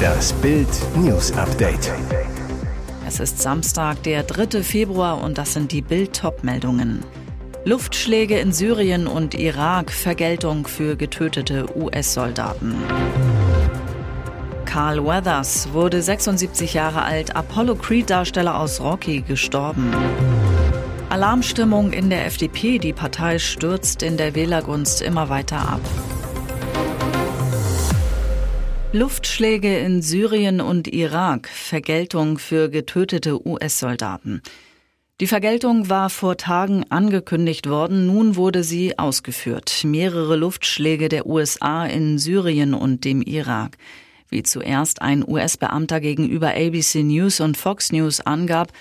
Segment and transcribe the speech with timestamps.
[0.00, 1.92] Das Bild News Update.
[3.06, 4.62] Es ist Samstag, der 3.
[4.62, 7.04] Februar und das sind die Bild meldungen
[7.64, 12.74] Luftschläge in Syrien und Irak, Vergeltung für getötete US-Soldaten.
[14.64, 19.92] Carl Weathers wurde 76 Jahre alt, Apollo Creed-Darsteller aus Rocky, gestorben.
[21.10, 25.80] Alarmstimmung in der FDP, die Partei stürzt in der Wählergunst immer weiter ab.
[28.92, 34.42] Luftschläge in Syrien und Irak, Vergeltung für getötete US-Soldaten.
[35.20, 39.84] Die Vergeltung war vor Tagen angekündigt worden, nun wurde sie ausgeführt.
[39.84, 43.76] Mehrere Luftschläge der USA in Syrien und dem Irak.
[44.28, 48.72] Wie zuerst ein US-Beamter gegenüber ABC News und Fox News angab,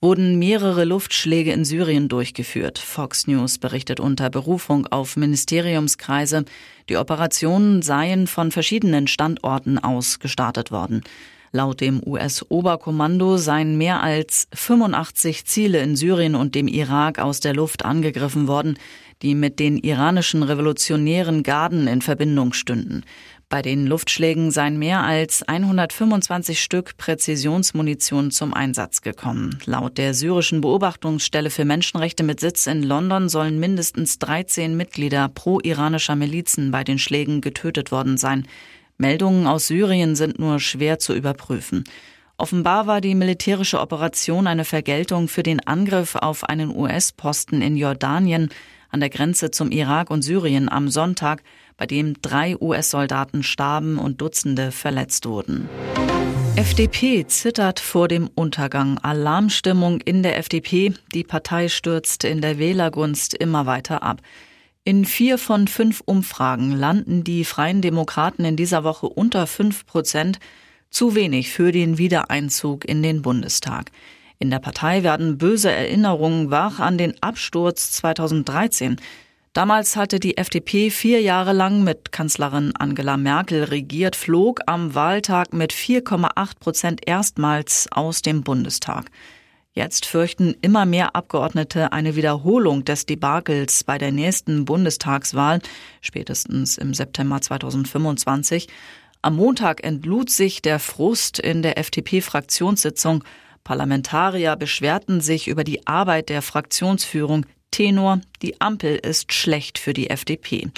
[0.00, 2.78] wurden mehrere Luftschläge in Syrien durchgeführt.
[2.78, 6.44] Fox News berichtet unter Berufung auf Ministeriumskreise,
[6.88, 11.02] die Operationen seien von verschiedenen Standorten aus gestartet worden.
[11.50, 17.54] Laut dem US-Oberkommando seien mehr als 85 Ziele in Syrien und dem Irak aus der
[17.54, 18.78] Luft angegriffen worden,
[19.22, 23.02] die mit den iranischen revolutionären Garden in Verbindung stünden.
[23.50, 29.58] Bei den Luftschlägen seien mehr als 125 Stück Präzisionsmunition zum Einsatz gekommen.
[29.64, 36.14] Laut der syrischen Beobachtungsstelle für Menschenrechte mit Sitz in London sollen mindestens 13 Mitglieder pro-iranischer
[36.14, 38.46] Milizen bei den Schlägen getötet worden sein.
[38.98, 41.84] Meldungen aus Syrien sind nur schwer zu überprüfen.
[42.36, 48.50] Offenbar war die militärische Operation eine Vergeltung für den Angriff auf einen US-Posten in Jordanien
[48.90, 51.42] an der Grenze zum Irak und Syrien am Sonntag,
[51.78, 55.68] bei dem drei US-Soldaten starben und Dutzende verletzt wurden.
[56.56, 58.98] FDP zittert vor dem Untergang.
[58.98, 60.92] Alarmstimmung in der FDP.
[61.14, 64.20] Die Partei stürzt in der Wählergunst immer weiter ab.
[64.82, 70.40] In vier von fünf Umfragen landen die Freien Demokraten in dieser Woche unter fünf Prozent.
[70.90, 73.92] Zu wenig für den Wiedereinzug in den Bundestag.
[74.40, 78.96] In der Partei werden böse Erinnerungen wach an den Absturz 2013.
[79.58, 85.52] Damals hatte die FDP vier Jahre lang mit Kanzlerin Angela Merkel regiert, flog am Wahltag
[85.52, 89.10] mit 4,8 Prozent erstmals aus dem Bundestag.
[89.72, 95.58] Jetzt fürchten immer mehr Abgeordnete eine Wiederholung des Debakels bei der nächsten Bundestagswahl,
[96.02, 98.68] spätestens im September 2025.
[99.22, 103.24] Am Montag entlud sich der Frust in der FDP-Fraktionssitzung.
[103.64, 110.10] Parlamentarier beschwerten sich über die Arbeit der Fraktionsführung, Tenor, die Ampel ist schlecht für die
[110.10, 110.68] FDP.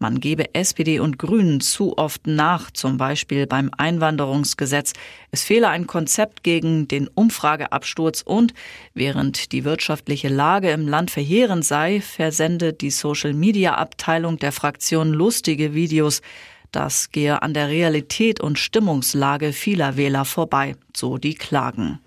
[0.00, 4.92] Man gebe SPD und Grünen zu oft nach, zum Beispiel beim Einwanderungsgesetz.
[5.32, 8.54] Es fehle ein Konzept gegen den Umfrageabsturz und
[8.94, 16.22] während die wirtschaftliche Lage im Land verheerend sei, versendet die Social-Media-Abteilung der Fraktion lustige Videos.
[16.70, 21.98] Das gehe an der Realität und Stimmungslage vieler Wähler vorbei, so die Klagen.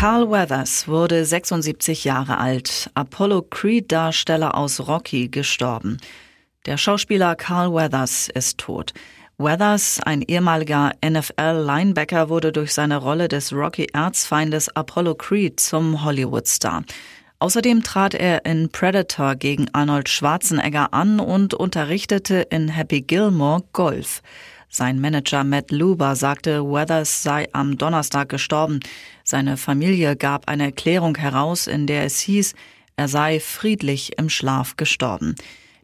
[0.00, 5.98] Carl Weathers wurde 76 Jahre alt, Apollo Creed-Darsteller aus Rocky, gestorben.
[6.64, 8.94] Der Schauspieler Carl Weathers ist tot.
[9.36, 16.82] Weathers, ein ehemaliger NFL-Linebacker, wurde durch seine Rolle des Rocky-Erzfeindes Apollo Creed zum Hollywood-Star.
[17.38, 24.22] Außerdem trat er in Predator gegen Arnold Schwarzenegger an und unterrichtete in Happy Gilmore Golf.
[24.72, 28.78] Sein Manager Matt Luber sagte, Weathers sei am Donnerstag gestorben.
[29.24, 32.54] Seine Familie gab eine Erklärung heraus, in der es hieß,
[32.94, 35.34] er sei friedlich im Schlaf gestorben.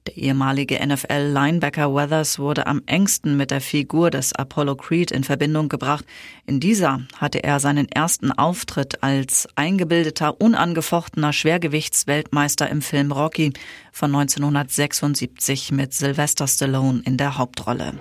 [0.06, 5.69] Der ehemalige NFL-Linebacker Weathers wurde am engsten mit der Figur des Apollo Creed in Verbindung
[5.69, 6.05] gebracht.
[6.47, 13.53] In dieser hatte er seinen ersten Auftritt als eingebildeter, unangefochtener Schwergewichtsweltmeister im Film Rocky
[13.91, 17.94] von 1976 mit Sylvester Stallone in der Hauptrolle.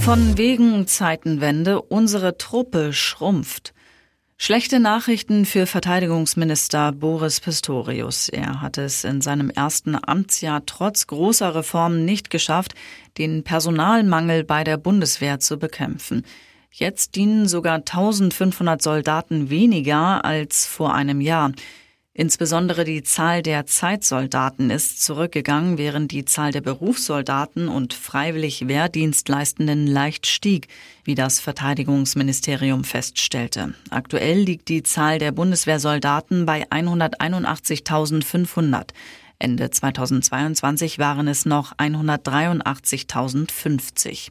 [0.00, 3.74] Von wegen Zeitenwende, unsere Truppe schrumpft.
[4.42, 8.30] Schlechte Nachrichten für Verteidigungsminister Boris Pistorius.
[8.30, 12.72] Er hat es in seinem ersten Amtsjahr trotz großer Reformen nicht geschafft,
[13.18, 16.24] den Personalmangel bei der Bundeswehr zu bekämpfen.
[16.72, 21.52] Jetzt dienen sogar 1500 Soldaten weniger als vor einem Jahr.
[22.20, 29.86] Insbesondere die Zahl der Zeitsoldaten ist zurückgegangen, während die Zahl der Berufssoldaten und freiwillig Wehrdienstleistenden
[29.86, 30.68] leicht stieg,
[31.02, 33.72] wie das Verteidigungsministerium feststellte.
[33.88, 38.88] Aktuell liegt die Zahl der Bundeswehrsoldaten bei 181.500.
[39.38, 44.28] Ende 2022 waren es noch 183.050.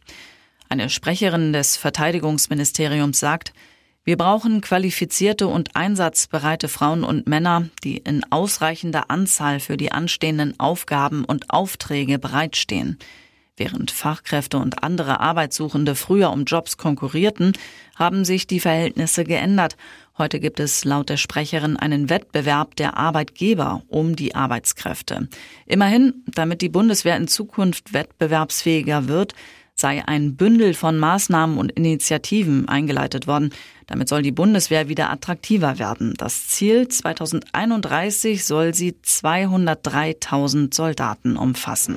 [0.70, 3.52] Eine Sprecherin des Verteidigungsministeriums sagt,
[4.06, 10.60] wir brauchen qualifizierte und einsatzbereite Frauen und Männer, die in ausreichender Anzahl für die anstehenden
[10.60, 12.98] Aufgaben und Aufträge bereitstehen.
[13.60, 17.52] Während Fachkräfte und andere Arbeitssuchende früher um Jobs konkurrierten,
[17.98, 19.76] haben sich die Verhältnisse geändert.
[20.18, 25.28] Heute gibt es laut der Sprecherin einen Wettbewerb der Arbeitgeber um die Arbeitskräfte.
[25.66, 29.34] Immerhin, damit die Bundeswehr in Zukunft wettbewerbsfähiger wird,
[29.80, 33.52] sei ein Bündel von Maßnahmen und Initiativen eingeleitet worden.
[33.88, 36.14] Damit soll die Bundeswehr wieder attraktiver werden.
[36.18, 41.96] Das Ziel 2031 soll sie 203.000 Soldaten umfassen.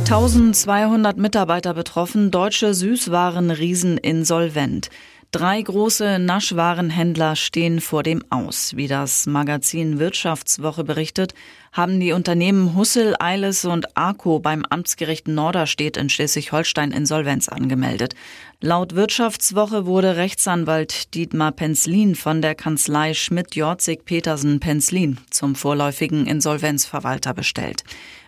[0.00, 4.90] 1200 Mitarbeiter betroffen, deutsche Süßwarenriesen insolvent.
[5.32, 8.76] Drei große Naschwarenhändler stehen vor dem Aus.
[8.76, 11.34] Wie das Magazin Wirtschaftswoche berichtet,
[11.76, 18.14] haben die Unternehmen Hussel, Eiles und Arco beim Amtsgericht Norderstedt in Schleswig-Holstein Insolvenz angemeldet.
[18.62, 27.84] Laut Wirtschaftswoche wurde Rechtsanwalt Dietmar Penzlin von der Kanzlei Schmidt-Jorzig-Petersen-Penzlin zum vorläufigen Insolvenzverwalter bestellt.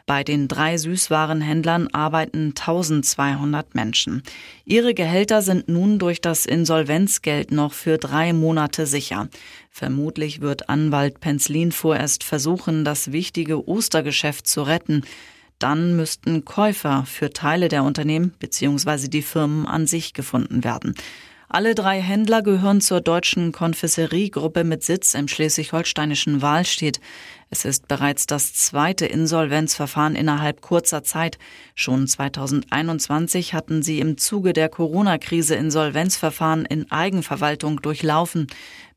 [0.08, 4.22] Bei den drei Süßwarenhändlern arbeiten 1200 Menschen.
[4.64, 9.28] Ihre Gehälter sind nun durch das Insolvenzgeld noch für drei Monate sicher.
[9.70, 15.03] Vermutlich wird Anwalt Penzlin vorerst versuchen, das wichtige Ostergeschäft zu retten.
[15.59, 19.09] Dann müssten Käufer für Teile der Unternehmen bzw.
[19.09, 20.94] die Firmen an sich gefunden werden.
[21.50, 27.00] Alle drei Händler gehören zur deutschen Konfesseriegruppe mit Sitz im schleswig-holsteinischen Wahlstedt.
[27.48, 31.38] Es ist bereits das zweite Insolvenzverfahren innerhalb kurzer Zeit.
[31.74, 38.48] Schon 2021 hatten sie im Zuge der Corona-Krise Insolvenzverfahren in Eigenverwaltung durchlaufen.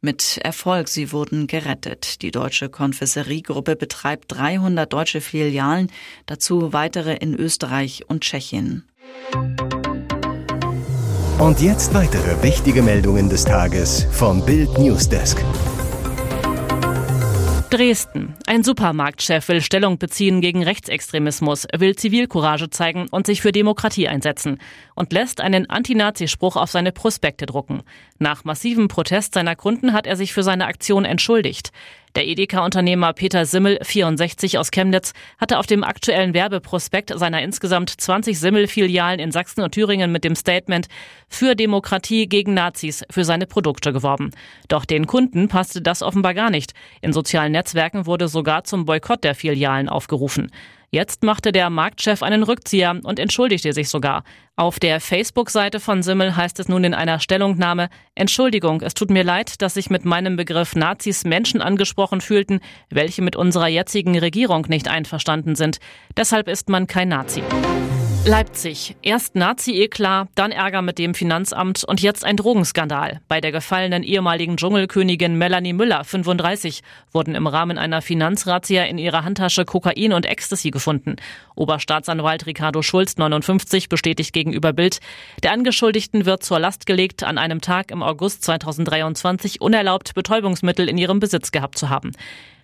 [0.01, 2.21] Mit Erfolg, sie wurden gerettet.
[2.21, 5.89] Die deutsche Konfesseriegruppe betreibt 300 deutsche Filialen,
[6.25, 8.83] dazu weitere in Österreich und Tschechien.
[11.42, 15.44] Und jetzt weitere wichtige Meldungen des Tages vom Bild Newsdesk.
[17.72, 18.36] Dresden.
[18.46, 24.60] Ein Supermarktchef will Stellung beziehen gegen Rechtsextremismus, will Zivilcourage zeigen und sich für Demokratie einsetzen
[24.94, 27.82] und lässt einen Anti-Nazi-Spruch auf seine Prospekte drucken.
[28.20, 31.72] Nach massivem Protest seiner Kunden hat er sich für seine Aktion entschuldigt.
[32.16, 38.38] Der Edeka-Unternehmer Peter Simmel, 64 aus Chemnitz, hatte auf dem aktuellen Werbeprospekt seiner insgesamt 20
[38.38, 40.88] Simmel-Filialen in Sachsen und Thüringen mit dem Statement
[41.30, 44.31] für Demokratie gegen Nazis für seine Produkte geworben.
[44.68, 46.74] Doch den Kunden passte das offenbar gar nicht.
[47.00, 50.52] In sozialen Netzwerken wurde sogar zum Boykott der Filialen aufgerufen.
[50.94, 54.26] Jetzt machte der Marktchef einen Rückzieher und entschuldigte sich sogar.
[54.58, 59.24] Auf der Facebook-Seite von Simmel heißt es nun in einer Stellungnahme, Entschuldigung, es tut mir
[59.24, 62.60] leid, dass sich mit meinem Begriff Nazis Menschen angesprochen fühlten,
[62.90, 65.78] welche mit unserer jetzigen Regierung nicht einverstanden sind.
[66.18, 67.42] Deshalb ist man kein Nazi.
[68.24, 68.96] Leipzig.
[69.02, 73.20] Erst Nazi-Eklat, dann Ärger mit dem Finanzamt und jetzt ein Drogenskandal.
[73.28, 79.24] Bei der gefallenen ehemaligen Dschungelkönigin Melanie Müller, 35, wurden im Rahmen einer Finanzrazzia in ihrer
[79.24, 81.16] Handtasche Kokain und Ecstasy gefunden.
[81.56, 85.00] Oberstaatsanwalt Ricardo Schulz, 59, bestätigt gegenüber Bild,
[85.42, 91.00] der Angeschuldigten wird zur Last gelegt, an einem Tag im August 2023 unerlaubt Betäubungsmittel in
[91.00, 92.12] ihrem Besitz gehabt zu haben.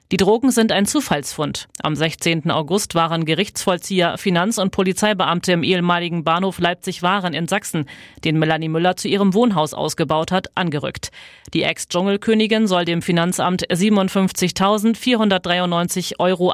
[0.10, 1.68] Die Drogen sind ein Zufallsfund.
[1.84, 2.50] Am 16.
[2.50, 7.90] August waren Gerichtsvollzieher, Finanz- und Polizeibeamte im ehemaligen Bahnhof Leipzig-Waren in Sachsen,
[8.24, 11.12] den Melanie Müller zu ihrem Wohnhaus ausgebaut hat, angerückt.
[11.54, 16.54] Die Ex-Dschungelkönigin soll dem Finanzamt 57.493,88 Euro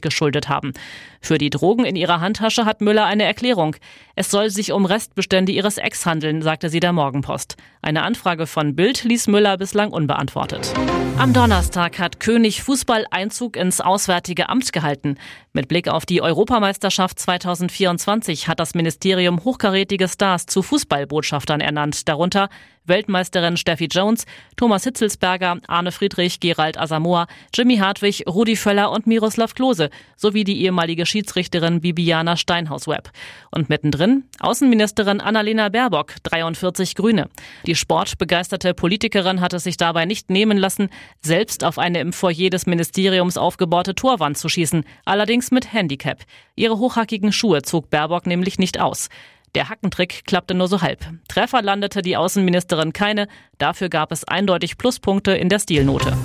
[0.00, 0.72] geschuldet haben.
[1.20, 3.74] Für die Drogen in ihrer Handtasche hat Müller eine Erklärung.
[4.14, 7.56] Es soll sich um Restbestände ihres Ex handeln, sagte sie der Morgenpost.
[7.82, 10.72] Eine Anfrage von Bild ließ Müller bislang unbeantwortet.
[11.16, 15.16] Am Donnerstag hat König Fußball Einzug ins Auswärtige Amt gehalten.
[15.54, 22.50] Mit Blick auf die Europameisterschaft 2024 hat das Ministerium hochkarätige Stars zu Fußballbotschaftern ernannt, darunter
[22.86, 24.26] Weltmeisterin Steffi Jones,
[24.56, 30.62] Thomas Hitzelsberger, Arne Friedrich, Gerald Asamoah, Jimmy Hartwig, Rudi Völler und Miroslav Klose sowie die
[30.62, 33.10] ehemalige Schiedsrichterin Bibiana Steinhaus-Webb.
[33.50, 37.28] Und mittendrin Außenministerin Annalena Baerbock, 43 Grüne.
[37.66, 42.50] Die sportbegeisterte Politikerin hat es sich dabei nicht nehmen lassen, selbst auf eine im Foyer
[42.50, 46.18] des Ministeriums aufgebaute Torwand zu schießen, allerdings mit Handicap.
[46.56, 49.08] Ihre hochhackigen Schuhe zog Baerbock nämlich nicht aus.
[49.54, 51.06] Der Hackentrick klappte nur so halb.
[51.28, 56.16] Treffer landete die Außenministerin keine, dafür gab es eindeutig Pluspunkte in der Stilnote.